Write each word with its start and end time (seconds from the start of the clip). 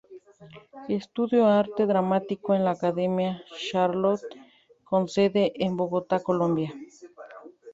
Estudió 0.89 1.45
arte 1.45 1.85
dramático 1.85 2.55
en 2.55 2.65
la 2.65 2.71
"Academia 2.71 3.43
Charlot", 3.71 4.21
con 4.83 5.07
sede 5.07 5.53
en 5.63 5.77
Bogotá, 5.77 6.21
Colombia. 6.21 6.73